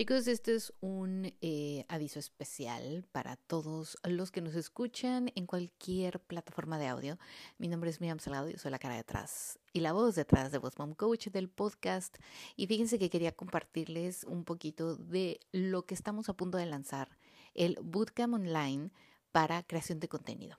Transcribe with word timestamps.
Chicos, 0.00 0.28
este 0.28 0.54
es 0.54 0.72
un 0.80 1.30
eh, 1.42 1.84
aviso 1.88 2.18
especial 2.18 3.04
para 3.12 3.36
todos 3.36 3.98
los 4.02 4.30
que 4.30 4.40
nos 4.40 4.54
escuchan 4.54 5.30
en 5.34 5.44
cualquier 5.44 6.20
plataforma 6.20 6.78
de 6.78 6.86
audio. 6.86 7.18
Mi 7.58 7.68
nombre 7.68 7.90
es 7.90 8.00
Miriam 8.00 8.18
Salgado, 8.18 8.48
yo 8.48 8.56
soy 8.56 8.70
la 8.70 8.78
cara 8.78 8.96
detrás 8.96 9.58
y 9.74 9.80
la 9.80 9.92
voz 9.92 10.14
detrás 10.14 10.52
de 10.52 10.56
Voz 10.56 10.78
Mom 10.78 10.94
Coach 10.94 11.26
del 11.26 11.50
podcast. 11.50 12.16
Y 12.56 12.66
fíjense 12.66 12.98
que 12.98 13.10
quería 13.10 13.32
compartirles 13.32 14.24
un 14.24 14.44
poquito 14.44 14.96
de 14.96 15.38
lo 15.52 15.84
que 15.84 15.92
estamos 15.92 16.30
a 16.30 16.34
punto 16.34 16.56
de 16.56 16.64
lanzar, 16.64 17.18
el 17.52 17.76
Bootcamp 17.82 18.32
Online 18.32 18.92
para 19.32 19.62
creación 19.64 20.00
de 20.00 20.08
contenido. 20.08 20.56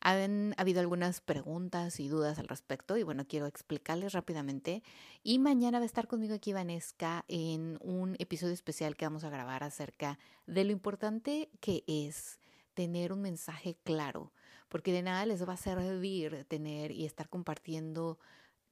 Han 0.00 0.54
habido 0.56 0.80
algunas 0.80 1.20
preguntas 1.20 2.00
y 2.00 2.08
dudas 2.08 2.38
al 2.38 2.48
respecto 2.48 2.96
y 2.96 3.02
bueno, 3.02 3.26
quiero 3.26 3.46
explicarles 3.46 4.12
rápidamente. 4.12 4.82
Y 5.22 5.38
mañana 5.38 5.78
va 5.78 5.82
a 5.82 5.86
estar 5.86 6.06
conmigo 6.06 6.34
aquí 6.34 6.52
Vanesca 6.52 7.24
en 7.28 7.78
un 7.80 8.16
episodio 8.18 8.54
especial 8.54 8.96
que 8.96 9.06
vamos 9.06 9.24
a 9.24 9.30
grabar 9.30 9.64
acerca 9.64 10.18
de 10.46 10.64
lo 10.64 10.72
importante 10.72 11.50
que 11.60 11.84
es 11.86 12.38
tener 12.74 13.12
un 13.12 13.22
mensaje 13.22 13.76
claro, 13.84 14.32
porque 14.68 14.92
de 14.92 15.02
nada 15.02 15.26
les 15.26 15.46
va 15.48 15.54
a 15.54 15.56
servir 15.56 16.44
tener 16.48 16.90
y 16.90 17.06
estar 17.06 17.28
compartiendo 17.28 18.18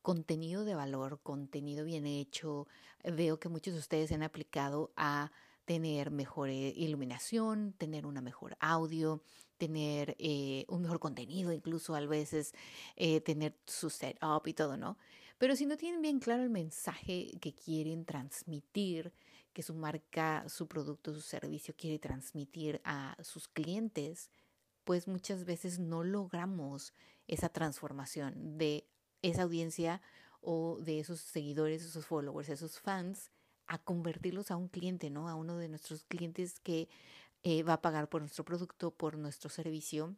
contenido 0.02 0.64
de 0.64 0.74
valor, 0.74 1.20
contenido 1.22 1.84
bien 1.84 2.06
hecho. 2.06 2.66
Veo 3.04 3.38
que 3.38 3.48
muchos 3.48 3.74
de 3.74 3.80
ustedes 3.80 4.08
se 4.08 4.16
han 4.16 4.22
aplicado 4.22 4.92
a 4.96 5.30
tener 5.64 6.10
mejor 6.10 6.48
eh, 6.48 6.72
iluminación, 6.76 7.72
tener 7.78 8.04
una 8.04 8.20
mejor 8.20 8.56
audio, 8.60 9.22
tener 9.62 10.16
eh, 10.18 10.64
un 10.66 10.82
mejor 10.82 10.98
contenido, 10.98 11.52
incluso 11.52 11.94
a 11.94 12.00
veces 12.00 12.52
eh, 12.96 13.20
tener 13.20 13.54
su 13.64 13.90
setup 13.90 14.44
y 14.48 14.54
todo, 14.54 14.76
¿no? 14.76 14.98
Pero 15.38 15.54
si 15.54 15.66
no 15.66 15.76
tienen 15.76 16.02
bien 16.02 16.18
claro 16.18 16.42
el 16.42 16.50
mensaje 16.50 17.30
que 17.40 17.54
quieren 17.54 18.04
transmitir, 18.04 19.12
que 19.52 19.62
su 19.62 19.72
marca, 19.74 20.44
su 20.48 20.66
producto, 20.66 21.14
su 21.14 21.20
servicio 21.20 21.74
quiere 21.76 22.00
transmitir 22.00 22.80
a 22.82 23.16
sus 23.22 23.46
clientes, 23.46 24.30
pues 24.82 25.06
muchas 25.06 25.44
veces 25.44 25.78
no 25.78 26.02
logramos 26.02 26.92
esa 27.28 27.48
transformación 27.48 28.58
de 28.58 28.88
esa 29.22 29.42
audiencia 29.42 30.02
o 30.40 30.78
de 30.80 30.98
esos 30.98 31.20
seguidores, 31.20 31.84
esos 31.84 32.04
followers, 32.04 32.48
esos 32.48 32.80
fans 32.80 33.30
a 33.68 33.78
convertirlos 33.78 34.50
a 34.50 34.56
un 34.56 34.66
cliente, 34.66 35.08
¿no? 35.08 35.28
A 35.28 35.36
uno 35.36 35.56
de 35.56 35.68
nuestros 35.68 36.02
clientes 36.02 36.58
que 36.58 36.88
eh, 37.42 37.62
va 37.62 37.74
a 37.74 37.82
pagar 37.82 38.08
por 38.08 38.22
nuestro 38.22 38.44
producto, 38.44 38.90
por 38.92 39.16
nuestro 39.16 39.50
servicio. 39.50 40.14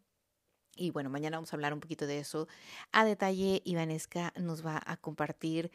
Y 0.76 0.90
bueno, 0.90 1.10
mañana 1.10 1.36
vamos 1.36 1.52
a 1.52 1.56
hablar 1.56 1.72
un 1.72 1.80
poquito 1.80 2.06
de 2.06 2.18
eso 2.18 2.48
a 2.92 3.04
detalle. 3.04 3.62
Ivanesca 3.64 4.32
nos 4.36 4.64
va 4.64 4.82
a 4.84 4.96
compartir 4.96 5.70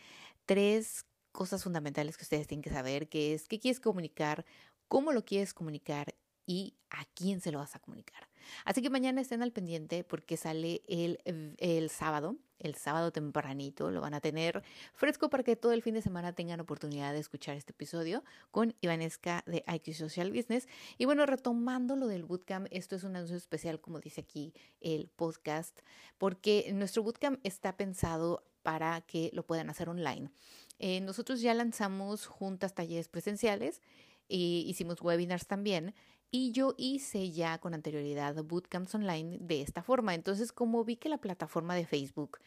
tres 0.45 1.05
cosas 1.31 1.63
fundamentales 1.63 2.17
que 2.17 2.23
ustedes 2.23 2.47
tienen 2.47 2.63
que 2.63 2.69
saber, 2.69 3.07
que 3.07 3.33
es 3.33 3.47
qué 3.47 3.59
quieres 3.59 3.79
comunicar, 3.79 4.45
cómo 4.87 5.13
lo 5.13 5.23
quieres 5.23 5.53
comunicar 5.53 6.15
y 6.49 6.73
a 6.89 7.05
quién 7.13 7.41
se 7.41 7.51
lo 7.51 7.59
vas 7.59 7.75
a 7.75 7.79
comunicar. 7.79 8.27
Así 8.65 8.81
que 8.81 8.89
mañana 8.89 9.21
estén 9.21 9.43
al 9.43 9.51
pendiente 9.51 10.03
porque 10.03 10.35
sale 10.35 10.81
el, 10.87 11.19
el 11.59 11.89
sábado, 11.91 12.37
el 12.57 12.73
sábado 12.73 13.11
tempranito, 13.11 13.91
lo 13.91 14.01
van 14.01 14.15
a 14.15 14.19
tener 14.19 14.63
fresco 14.95 15.29
para 15.29 15.43
que 15.43 15.55
todo 15.55 15.73
el 15.73 15.83
fin 15.83 15.93
de 15.93 16.01
semana 16.01 16.33
tengan 16.33 16.59
oportunidad 16.59 17.13
de 17.13 17.19
escuchar 17.19 17.55
este 17.55 17.73
episodio 17.73 18.23
con 18.49 18.73
Ivanesca 18.81 19.43
de 19.45 19.63
IQ 19.67 19.93
Social 19.93 20.31
Business. 20.31 20.67
Y 20.97 21.05
bueno, 21.05 21.27
retomando 21.27 21.95
lo 21.95 22.07
del 22.07 22.25
bootcamp, 22.25 22.65
esto 22.71 22.95
es 22.95 23.03
un 23.03 23.15
anuncio 23.15 23.37
especial, 23.37 23.79
como 23.79 23.99
dice 23.99 24.21
aquí 24.21 24.51
el 24.81 25.07
podcast, 25.07 25.81
porque 26.17 26.71
nuestro 26.73 27.03
bootcamp 27.03 27.39
está 27.43 27.77
pensado 27.77 28.43
para 28.63 29.01
que 29.01 29.29
lo 29.33 29.45
puedan 29.45 29.69
hacer 29.69 29.87
online. 29.87 30.31
Eh, 30.79 30.99
nosotros 31.01 31.41
ya 31.41 31.53
lanzamos 31.53 32.25
juntas 32.25 32.73
talleres 32.73 33.07
presenciales 33.07 33.83
y 34.27 34.63
hicimos 34.67 34.99
webinars 35.01 35.45
también 35.45 35.93
y 36.31 36.51
yo 36.51 36.75
hice 36.77 37.31
ya 37.31 37.57
con 37.57 37.73
anterioridad 37.73 38.35
bootcamps 38.43 38.93
online 38.95 39.37
de 39.41 39.61
esta 39.61 39.81
forma. 39.81 40.13
Entonces, 40.13 40.51
como 40.51 40.83
vi 40.83 40.95
que 40.95 41.09
la 41.09 41.17
plataforma 41.17 41.75
de 41.75 41.85
Facebook 41.85 42.39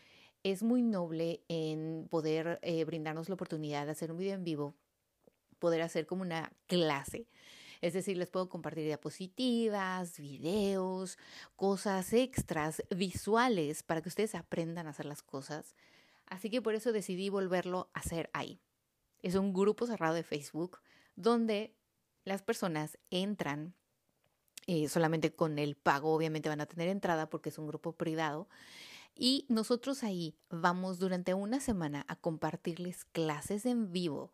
es 0.45 0.63
muy 0.63 0.83
noble 0.83 1.43
en 1.49 2.07
poder 2.11 2.59
eh, 2.63 2.85
brindarnos 2.85 3.29
la 3.29 3.35
oportunidad 3.35 3.87
de 3.87 3.93
hacer 3.93 4.13
un 4.13 4.19
video 4.19 4.35
en 4.35 4.45
vivo, 4.45 4.75
poder 5.59 5.83
hacer 5.83 6.07
como 6.07 6.23
una 6.23 6.53
clase. 6.67 7.27
Es 7.81 7.95
decir, 7.95 8.17
les 8.17 8.31
puedo 8.31 8.49
compartir 8.49 8.85
diapositivas, 8.85 10.19
videos, 10.19 11.19
cosas 11.57 12.13
extras, 12.13 12.83
visuales, 12.95 13.83
para 13.83 14.01
que 14.03 14.09
ustedes 14.09 14.37
aprendan 14.37 14.87
a 14.87 14.91
hacer 14.91 15.07
las 15.07 15.23
cosas. 15.23 15.75
Así 16.27 16.49
que 16.49 16.63
por 16.63 16.75
eso 16.75 16.93
decidí 16.93 17.29
volverlo 17.29 17.91
a 17.93 18.01
hacer 18.01 18.31
ahí. 18.33 18.61
Es 19.23 19.35
un 19.35 19.53
grupo 19.53 19.87
cerrado 19.87 20.15
de 20.15 20.23
Facebook 20.23 20.79
donde 21.17 21.75
las 22.25 22.43
personas 22.43 22.99
entran 23.11 23.75
eh, 24.67 24.89
solamente 24.89 25.35
con 25.35 25.59
el 25.59 25.77
pago, 25.77 26.15
obviamente 26.15 26.49
van 26.49 26.61
a 26.61 26.67
tener 26.67 26.89
entrada 26.89 27.29
porque 27.29 27.49
es 27.49 27.59
un 27.59 27.67
grupo 27.67 27.93
privado. 27.93 28.49
Y 29.15 29.45
nosotros 29.49 30.05
ahí 30.05 30.37
vamos 30.49 30.99
durante 30.99 31.35
una 31.35 31.61
semana 31.61 32.05
a 32.09 32.17
compartirles 32.17 33.05
clases 33.05 33.67
en 33.67 33.93
vivo 33.93 34.33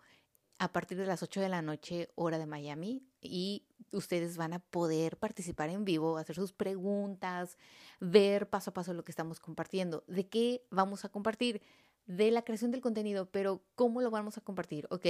a 0.58 0.72
partir 0.72 0.98
de 0.98 1.06
las 1.06 1.22
8 1.22 1.40
de 1.40 1.48
la 1.48 1.62
noche, 1.62 2.10
hora 2.16 2.38
de 2.38 2.46
Miami, 2.46 3.02
y 3.20 3.64
ustedes 3.92 4.36
van 4.36 4.52
a 4.52 4.58
poder 4.58 5.16
participar 5.16 5.70
en 5.70 5.84
vivo, 5.84 6.18
hacer 6.18 6.36
sus 6.36 6.52
preguntas, 6.52 7.56
ver 8.00 8.48
paso 8.50 8.70
a 8.70 8.74
paso 8.74 8.92
lo 8.92 9.04
que 9.04 9.12
estamos 9.12 9.40
compartiendo. 9.40 10.04
¿De 10.08 10.28
qué 10.28 10.66
vamos 10.70 11.04
a 11.04 11.08
compartir? 11.08 11.62
De 12.06 12.30
la 12.30 12.42
creación 12.42 12.70
del 12.70 12.80
contenido, 12.80 13.30
pero 13.30 13.62
¿cómo 13.76 14.00
lo 14.00 14.10
vamos 14.10 14.36
a 14.36 14.40
compartir? 14.40 14.86
Ok, 14.90 15.06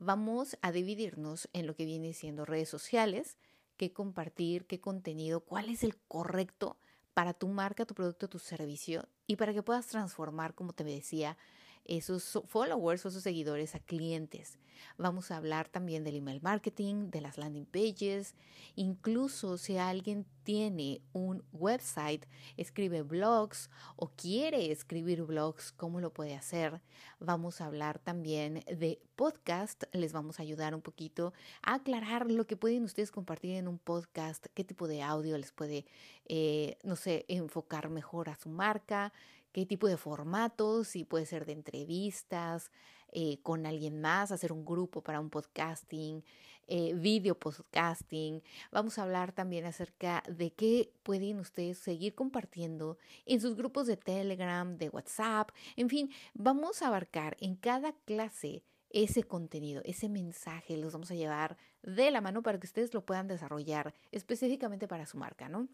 vamos 0.00 0.56
a 0.62 0.72
dividirnos 0.72 1.48
en 1.52 1.66
lo 1.66 1.74
que 1.76 1.84
viene 1.84 2.12
siendo 2.12 2.44
redes 2.44 2.68
sociales, 2.68 3.36
qué 3.76 3.92
compartir, 3.92 4.66
qué 4.66 4.80
contenido, 4.80 5.40
cuál 5.40 5.68
es 5.68 5.84
el 5.84 5.96
correcto 6.08 6.76
para 7.14 7.34
tu 7.34 7.48
marca, 7.48 7.86
tu 7.86 7.94
producto, 7.94 8.28
tu 8.28 8.38
servicio 8.38 9.06
y 9.26 9.36
para 9.36 9.52
que 9.52 9.62
puedas 9.62 9.86
transformar, 9.86 10.54
como 10.54 10.72
te 10.72 10.84
decía, 10.84 11.36
esos 11.84 12.40
followers 12.46 13.04
o 13.04 13.08
esos 13.08 13.22
seguidores 13.22 13.74
a 13.74 13.80
clientes. 13.80 14.58
Vamos 14.96 15.30
a 15.30 15.36
hablar 15.36 15.68
también 15.68 16.04
del 16.04 16.16
email 16.16 16.40
marketing, 16.42 17.10
de 17.10 17.20
las 17.20 17.38
landing 17.38 17.66
pages, 17.66 18.34
incluso 18.76 19.58
si 19.58 19.76
alguien 19.76 20.26
tiene 20.42 21.00
un 21.12 21.44
website, 21.52 22.26
escribe 22.56 23.02
blogs 23.02 23.70
o 23.96 24.08
quiere 24.08 24.70
escribir 24.70 25.22
blogs, 25.22 25.72
¿cómo 25.72 26.00
lo 26.00 26.12
puede 26.12 26.34
hacer? 26.34 26.80
Vamos 27.18 27.60
a 27.60 27.66
hablar 27.66 27.98
también 27.98 28.64
de 28.66 29.00
podcast, 29.16 29.84
les 29.92 30.12
vamos 30.12 30.38
a 30.38 30.42
ayudar 30.42 30.74
un 30.74 30.82
poquito 30.82 31.32
a 31.62 31.74
aclarar 31.74 32.30
lo 32.30 32.46
que 32.46 32.56
pueden 32.56 32.84
ustedes 32.84 33.10
compartir 33.10 33.56
en 33.56 33.68
un 33.68 33.78
podcast, 33.78 34.46
qué 34.54 34.64
tipo 34.64 34.88
de 34.88 35.02
audio 35.02 35.36
les 35.38 35.52
puede, 35.52 35.84
eh, 36.26 36.78
no 36.82 36.96
sé, 36.96 37.26
enfocar 37.28 37.90
mejor 37.90 38.28
a 38.28 38.36
su 38.36 38.48
marca 38.48 39.12
qué 39.52 39.66
tipo 39.66 39.88
de 39.88 39.96
formatos, 39.96 40.88
si 40.88 41.04
puede 41.04 41.26
ser 41.26 41.46
de 41.46 41.52
entrevistas 41.52 42.70
eh, 43.12 43.40
con 43.42 43.66
alguien 43.66 44.00
más, 44.00 44.30
hacer 44.30 44.52
un 44.52 44.64
grupo 44.64 45.02
para 45.02 45.20
un 45.20 45.30
podcasting, 45.30 46.24
eh, 46.68 46.94
video 46.94 47.36
podcasting. 47.36 48.42
Vamos 48.70 48.98
a 48.98 49.02
hablar 49.02 49.32
también 49.32 49.66
acerca 49.66 50.22
de 50.28 50.52
qué 50.52 50.92
pueden 51.02 51.40
ustedes 51.40 51.78
seguir 51.78 52.14
compartiendo 52.14 52.98
en 53.26 53.40
sus 53.40 53.56
grupos 53.56 53.88
de 53.88 53.96
Telegram, 53.96 54.76
de 54.78 54.88
WhatsApp, 54.88 55.50
en 55.76 55.88
fin, 55.88 56.10
vamos 56.34 56.82
a 56.82 56.86
abarcar 56.86 57.36
en 57.40 57.56
cada 57.56 57.92
clase 58.04 58.62
ese 58.90 59.22
contenido, 59.22 59.82
ese 59.84 60.08
mensaje, 60.08 60.76
los 60.76 60.92
vamos 60.92 61.10
a 61.10 61.14
llevar 61.14 61.56
de 61.82 62.10
la 62.10 62.20
mano 62.20 62.42
para 62.42 62.58
que 62.58 62.66
ustedes 62.66 62.92
lo 62.92 63.04
puedan 63.04 63.28
desarrollar 63.28 63.94
específicamente 64.10 64.88
para 64.88 65.06
su 65.06 65.16
marca, 65.16 65.48
¿no? 65.48 65.68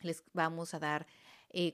Les 0.00 0.24
vamos 0.32 0.74
a 0.74 0.78
dar 0.78 1.06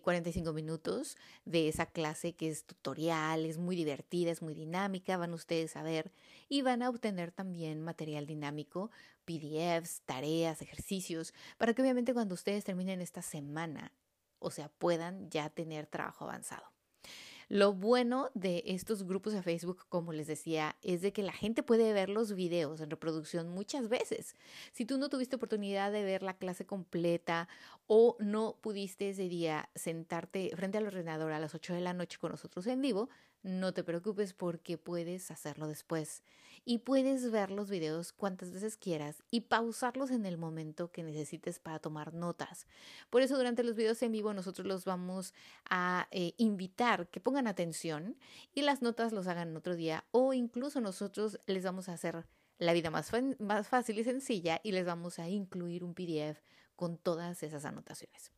45 0.02 0.50
eh, 0.50 0.52
minutos 0.52 1.16
de 1.44 1.68
esa 1.68 1.86
clase 1.86 2.34
que 2.34 2.48
es 2.48 2.64
tutorial, 2.64 3.44
es 3.44 3.58
muy 3.58 3.76
divertida, 3.76 4.30
es 4.30 4.42
muy 4.42 4.54
dinámica, 4.54 5.16
van 5.16 5.34
ustedes 5.34 5.76
a 5.76 5.82
ver 5.82 6.12
y 6.48 6.62
van 6.62 6.82
a 6.82 6.88
obtener 6.88 7.32
también 7.32 7.82
material 7.82 8.26
dinámico, 8.26 8.90
PDFs, 9.24 10.02
tareas, 10.06 10.62
ejercicios, 10.62 11.34
para 11.58 11.74
que 11.74 11.82
obviamente 11.82 12.14
cuando 12.14 12.34
ustedes 12.34 12.64
terminen 12.64 13.00
esta 13.00 13.22
semana, 13.22 13.92
o 14.38 14.50
sea, 14.50 14.68
puedan 14.68 15.30
ya 15.30 15.50
tener 15.50 15.86
trabajo 15.86 16.24
avanzado. 16.24 16.77
Lo 17.50 17.72
bueno 17.72 18.30
de 18.34 18.62
estos 18.66 19.04
grupos 19.04 19.32
de 19.32 19.42
Facebook, 19.42 19.86
como 19.88 20.12
les 20.12 20.26
decía, 20.26 20.76
es 20.82 21.00
de 21.00 21.14
que 21.14 21.22
la 21.22 21.32
gente 21.32 21.62
puede 21.62 21.94
ver 21.94 22.10
los 22.10 22.34
videos 22.34 22.82
en 22.82 22.90
reproducción 22.90 23.48
muchas 23.48 23.88
veces. 23.88 24.36
Si 24.72 24.84
tú 24.84 24.98
no 24.98 25.08
tuviste 25.08 25.36
oportunidad 25.36 25.90
de 25.90 26.04
ver 26.04 26.22
la 26.22 26.36
clase 26.36 26.66
completa 26.66 27.48
o 27.86 28.16
no 28.20 28.56
pudiste 28.60 29.08
ese 29.08 29.30
día 29.30 29.70
sentarte 29.74 30.50
frente 30.56 30.76
al 30.76 30.88
ordenador 30.88 31.32
a 31.32 31.38
las 31.38 31.54
8 31.54 31.72
de 31.72 31.80
la 31.80 31.94
noche 31.94 32.18
con 32.18 32.32
nosotros 32.32 32.66
en 32.66 32.82
vivo, 32.82 33.08
no 33.42 33.72
te 33.72 33.82
preocupes 33.82 34.34
porque 34.34 34.76
puedes 34.76 35.30
hacerlo 35.30 35.68
después 35.68 36.22
y 36.68 36.80
puedes 36.80 37.30
ver 37.30 37.50
los 37.50 37.70
videos 37.70 38.12
cuantas 38.12 38.50
veces 38.50 38.76
quieras 38.76 39.22
y 39.30 39.40
pausarlos 39.40 40.10
en 40.10 40.26
el 40.26 40.36
momento 40.36 40.92
que 40.92 41.02
necesites 41.02 41.58
para 41.60 41.78
tomar 41.78 42.12
notas. 42.12 42.66
Por 43.08 43.22
eso 43.22 43.38
durante 43.38 43.64
los 43.64 43.74
videos 43.74 44.02
en 44.02 44.12
vivo 44.12 44.34
nosotros 44.34 44.66
los 44.66 44.84
vamos 44.84 45.32
a 45.70 46.08
eh, 46.10 46.34
invitar 46.36 47.08
que 47.08 47.20
pongan 47.20 47.46
atención 47.46 48.18
y 48.54 48.60
las 48.60 48.82
notas 48.82 49.14
los 49.14 49.28
hagan 49.28 49.56
otro 49.56 49.76
día 49.76 50.04
o 50.10 50.34
incluso 50.34 50.82
nosotros 50.82 51.40
les 51.46 51.64
vamos 51.64 51.88
a 51.88 51.94
hacer 51.94 52.26
la 52.58 52.74
vida 52.74 52.90
más, 52.90 53.10
más 53.38 53.66
fácil 53.66 53.98
y 53.98 54.04
sencilla 54.04 54.60
y 54.62 54.72
les 54.72 54.84
vamos 54.84 55.18
a 55.18 55.26
incluir 55.26 55.82
un 55.82 55.94
PDF 55.94 56.38
con 56.76 56.98
todas 56.98 57.42
esas 57.42 57.64
anotaciones. 57.64 58.30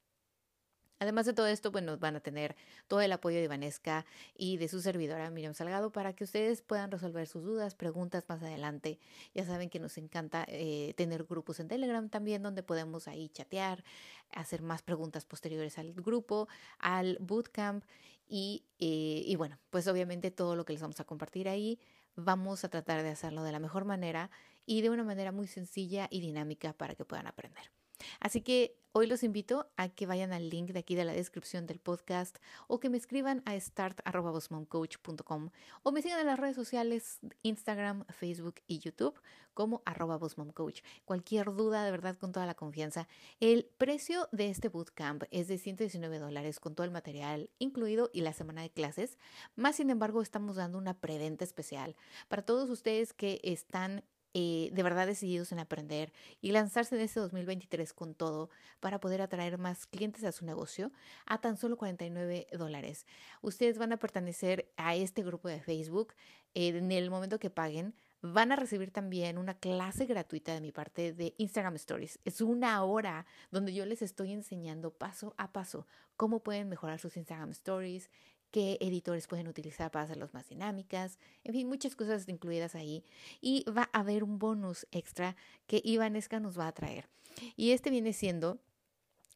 Además 1.00 1.24
de 1.24 1.32
todo 1.32 1.46
esto, 1.46 1.72
bueno, 1.72 1.96
van 1.96 2.14
a 2.16 2.20
tener 2.20 2.54
todo 2.86 3.00
el 3.00 3.10
apoyo 3.10 3.40
de 3.40 3.48
Vanesca 3.48 4.04
y 4.36 4.58
de 4.58 4.68
su 4.68 4.82
servidora 4.82 5.30
Miriam 5.30 5.54
Salgado 5.54 5.90
para 5.90 6.12
que 6.12 6.24
ustedes 6.24 6.60
puedan 6.60 6.90
resolver 6.90 7.26
sus 7.26 7.42
dudas, 7.42 7.74
preguntas 7.74 8.24
más 8.28 8.42
adelante. 8.42 8.98
Ya 9.34 9.46
saben 9.46 9.70
que 9.70 9.80
nos 9.80 9.96
encanta 9.96 10.44
eh, 10.46 10.92
tener 10.96 11.24
grupos 11.24 11.58
en 11.58 11.68
Telegram 11.68 12.08
también 12.10 12.42
donde 12.42 12.62
podemos 12.62 13.08
ahí 13.08 13.30
chatear, 13.30 13.82
hacer 14.30 14.60
más 14.60 14.82
preguntas 14.82 15.24
posteriores 15.24 15.78
al 15.78 15.94
grupo, 15.94 16.48
al 16.78 17.16
bootcamp 17.18 17.82
y, 18.28 18.66
eh, 18.78 19.22
y 19.24 19.36
bueno, 19.36 19.58
pues 19.70 19.88
obviamente 19.88 20.30
todo 20.30 20.54
lo 20.54 20.66
que 20.66 20.74
les 20.74 20.82
vamos 20.82 21.00
a 21.00 21.04
compartir 21.04 21.48
ahí 21.48 21.80
vamos 22.16 22.64
a 22.64 22.68
tratar 22.68 23.02
de 23.02 23.08
hacerlo 23.08 23.42
de 23.42 23.52
la 23.52 23.58
mejor 23.58 23.84
manera 23.84 24.30
y 24.66 24.82
de 24.82 24.90
una 24.90 25.04
manera 25.04 25.32
muy 25.32 25.46
sencilla 25.46 26.08
y 26.10 26.20
dinámica 26.20 26.72
para 26.74 26.94
que 26.94 27.04
puedan 27.04 27.26
aprender. 27.26 27.79
Así 28.20 28.40
que 28.40 28.76
hoy 28.92 29.06
los 29.06 29.22
invito 29.22 29.70
a 29.76 29.88
que 29.88 30.06
vayan 30.06 30.32
al 30.32 30.50
link 30.50 30.70
de 30.70 30.80
aquí 30.80 30.94
de 30.94 31.04
la 31.04 31.12
descripción 31.12 31.66
del 31.66 31.78
podcast 31.78 32.38
o 32.66 32.80
que 32.80 32.90
me 32.90 32.96
escriban 32.96 33.42
a 33.44 33.58
start.com 33.58 35.50
o 35.82 35.92
me 35.92 36.02
sigan 36.02 36.20
en 36.20 36.26
las 36.26 36.38
redes 36.38 36.56
sociales 36.56 37.20
Instagram, 37.42 38.04
Facebook 38.08 38.56
y 38.66 38.78
YouTube 38.80 39.20
como 39.54 39.82
arroba 39.84 40.18
coach. 40.54 40.80
Cualquier 41.04 41.52
duda, 41.54 41.84
de 41.84 41.90
verdad, 41.90 42.16
con 42.16 42.32
toda 42.32 42.46
la 42.46 42.54
confianza. 42.54 43.08
El 43.40 43.68
precio 43.78 44.28
de 44.32 44.48
este 44.48 44.68
bootcamp 44.68 45.24
es 45.30 45.48
de 45.48 45.58
119 45.58 46.18
dólares 46.18 46.60
con 46.60 46.74
todo 46.74 46.84
el 46.84 46.90
material 46.90 47.50
incluido 47.58 48.10
y 48.12 48.22
la 48.22 48.32
semana 48.32 48.62
de 48.62 48.70
clases. 48.70 49.18
Más 49.56 49.76
sin 49.76 49.90
embargo, 49.90 50.22
estamos 50.22 50.56
dando 50.56 50.78
una 50.78 50.94
preventa 50.94 51.44
especial 51.44 51.96
para 52.28 52.42
todos 52.42 52.70
ustedes 52.70 53.12
que 53.12 53.40
están 53.42 54.04
eh, 54.32 54.70
de 54.72 54.82
verdad 54.82 55.06
decididos 55.06 55.50
en 55.50 55.58
aprender 55.58 56.12
y 56.40 56.52
lanzarse 56.52 56.94
en 56.94 57.00
este 57.00 57.18
2023 57.18 57.92
con 57.92 58.14
todo 58.14 58.48
para 58.78 59.00
poder 59.00 59.22
atraer 59.22 59.58
más 59.58 59.86
clientes 59.86 60.22
a 60.24 60.32
su 60.32 60.44
negocio 60.44 60.92
a 61.26 61.40
tan 61.40 61.56
solo 61.56 61.76
49 61.76 62.46
dólares. 62.52 63.06
Ustedes 63.42 63.78
van 63.78 63.92
a 63.92 63.96
pertenecer 63.96 64.70
a 64.76 64.94
este 64.94 65.22
grupo 65.22 65.48
de 65.48 65.60
Facebook 65.60 66.14
en 66.54 66.92
el 66.92 67.10
momento 67.10 67.38
que 67.38 67.50
paguen. 67.50 67.94
Van 68.22 68.52
a 68.52 68.56
recibir 68.56 68.90
también 68.90 69.38
una 69.38 69.54
clase 69.54 70.06
gratuita 70.06 70.52
de 70.54 70.60
mi 70.60 70.72
parte 70.72 71.12
de 71.12 71.34
Instagram 71.38 71.76
Stories. 71.76 72.18
Es 72.24 72.40
una 72.40 72.84
hora 72.84 73.26
donde 73.50 73.72
yo 73.72 73.86
les 73.86 74.02
estoy 74.02 74.32
enseñando 74.32 74.92
paso 74.92 75.34
a 75.38 75.52
paso 75.52 75.86
cómo 76.16 76.40
pueden 76.40 76.68
mejorar 76.68 76.98
sus 76.98 77.16
Instagram 77.16 77.50
Stories, 77.50 78.10
qué 78.50 78.78
editores 78.80 79.26
pueden 79.26 79.48
utilizar 79.48 79.90
para 79.90 80.04
hacerlos 80.04 80.34
más 80.34 80.48
dinámicas, 80.48 81.18
en 81.44 81.54
fin, 81.54 81.68
muchas 81.68 81.96
cosas 81.96 82.28
incluidas 82.28 82.74
ahí. 82.74 83.04
Y 83.40 83.64
va 83.70 83.88
a 83.92 84.00
haber 84.00 84.24
un 84.24 84.38
bonus 84.38 84.86
extra 84.90 85.36
que 85.66 85.80
Ivanesca 85.84 86.40
nos 86.40 86.58
va 86.58 86.66
a 86.66 86.72
traer. 86.72 87.08
Y 87.56 87.70
este 87.70 87.90
viene 87.90 88.12
siendo 88.12 88.58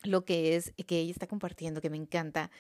lo 0.03 0.25
que 0.25 0.57
es 0.57 0.75
que 0.87 0.99
ella 0.99 1.13
está 1.13 1.27
compartiendo, 1.27 1.81
que 1.81 1.91
me 1.91 1.97
encanta, 1.97 2.51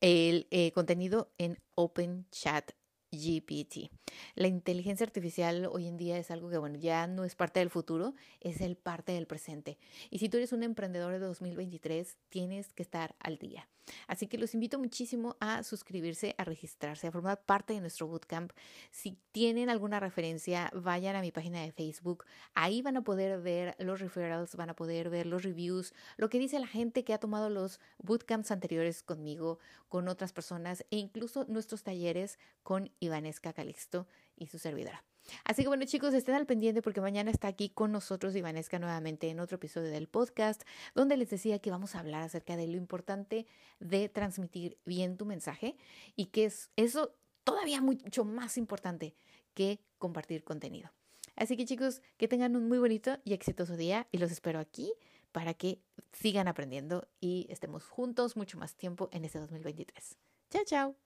el 0.00 0.46
eh, 0.50 0.72
contenido 0.72 1.30
en 1.38 1.58
Open 1.74 2.26
Chat 2.30 2.72
GPT. 3.12 3.90
La 4.34 4.48
inteligencia 4.48 5.04
artificial 5.04 5.68
hoy 5.70 5.86
en 5.86 5.96
día 5.96 6.18
es 6.18 6.30
algo 6.30 6.50
que, 6.50 6.58
bueno, 6.58 6.78
ya 6.78 7.06
no 7.06 7.24
es 7.24 7.34
parte 7.34 7.60
del 7.60 7.70
futuro, 7.70 8.14
es 8.40 8.60
el 8.60 8.76
parte 8.76 9.12
del 9.12 9.26
presente. 9.26 9.78
Y 10.10 10.18
si 10.18 10.28
tú 10.28 10.38
eres 10.38 10.52
un 10.52 10.62
emprendedor 10.62 11.12
de 11.12 11.20
2023, 11.20 12.16
tienes 12.28 12.72
que 12.72 12.82
estar 12.82 13.14
al 13.20 13.38
día. 13.38 13.68
Así 14.06 14.26
que 14.26 14.38
los 14.38 14.54
invito 14.54 14.78
muchísimo 14.78 15.36
a 15.40 15.62
suscribirse, 15.62 16.34
a 16.38 16.44
registrarse, 16.44 17.06
a 17.06 17.12
formar 17.12 17.42
parte 17.44 17.74
de 17.74 17.80
nuestro 17.80 18.06
bootcamp. 18.06 18.52
Si 18.90 19.18
tienen 19.32 19.70
alguna 19.70 20.00
referencia, 20.00 20.70
vayan 20.74 21.16
a 21.16 21.20
mi 21.20 21.32
página 21.32 21.62
de 21.62 21.72
Facebook. 21.72 22.24
Ahí 22.54 22.82
van 22.82 22.96
a 22.96 23.04
poder 23.04 23.40
ver 23.40 23.74
los 23.78 24.00
referrals, 24.00 24.54
van 24.56 24.70
a 24.70 24.76
poder 24.76 25.10
ver 25.10 25.26
los 25.26 25.42
reviews, 25.42 25.94
lo 26.16 26.28
que 26.28 26.38
dice 26.38 26.58
la 26.58 26.66
gente 26.66 27.04
que 27.04 27.12
ha 27.12 27.18
tomado 27.18 27.50
los 27.50 27.80
bootcamps 27.98 28.50
anteriores 28.50 29.02
conmigo, 29.02 29.58
con 29.88 30.08
otras 30.08 30.32
personas 30.32 30.84
e 30.90 30.96
incluso 30.96 31.44
nuestros 31.48 31.82
talleres 31.82 32.38
con 32.62 32.90
Ivanesca 33.02 33.52
Calixto 33.52 34.06
y 34.36 34.46
su 34.46 34.58
servidora. 34.58 35.04
Así 35.44 35.62
que 35.62 35.68
bueno 35.68 35.84
chicos, 35.84 36.14
estén 36.14 36.34
al 36.34 36.46
pendiente 36.46 36.82
porque 36.82 37.00
mañana 37.00 37.30
está 37.30 37.48
aquí 37.48 37.68
con 37.68 37.92
nosotros 37.92 38.34
Ivanesca 38.34 38.78
nuevamente 38.78 39.28
en 39.28 39.40
otro 39.40 39.56
episodio 39.56 39.90
del 39.90 40.08
podcast 40.08 40.62
donde 40.94 41.16
les 41.16 41.30
decía 41.30 41.60
que 41.60 41.70
vamos 41.70 41.94
a 41.94 42.00
hablar 42.00 42.22
acerca 42.22 42.56
de 42.56 42.66
lo 42.66 42.76
importante 42.76 43.46
de 43.78 44.08
transmitir 44.08 44.78
bien 44.84 45.16
tu 45.16 45.24
mensaje 45.24 45.76
y 46.16 46.26
que 46.26 46.46
es 46.46 46.70
eso 46.76 47.14
todavía 47.44 47.80
mucho 47.80 48.24
más 48.24 48.56
importante 48.56 49.14
que 49.54 49.80
compartir 49.98 50.44
contenido. 50.44 50.90
Así 51.36 51.56
que 51.56 51.64
chicos, 51.64 52.02
que 52.16 52.28
tengan 52.28 52.56
un 52.56 52.68
muy 52.68 52.78
bonito 52.78 53.18
y 53.24 53.32
exitoso 53.32 53.76
día 53.76 54.06
y 54.12 54.18
los 54.18 54.30
espero 54.30 54.58
aquí 54.58 54.92
para 55.32 55.54
que 55.54 55.80
sigan 56.12 56.46
aprendiendo 56.46 57.08
y 57.20 57.46
estemos 57.48 57.84
juntos 57.86 58.36
mucho 58.36 58.58
más 58.58 58.74
tiempo 58.74 59.08
en 59.12 59.24
este 59.24 59.38
2023. 59.38 60.18
Chao, 60.50 60.64
chao. 60.66 60.96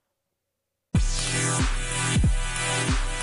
Bye. 2.67 3.16